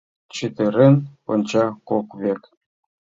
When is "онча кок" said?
1.31-2.07